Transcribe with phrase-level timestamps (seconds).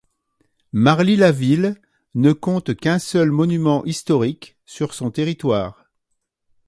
[0.73, 1.79] Marly-la-Ville
[2.15, 5.85] ne compte qu'un seul monument historique sur son territoire.